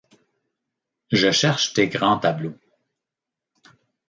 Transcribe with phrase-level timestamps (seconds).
[1.11, 2.57] Je cherche tes grands tableaux;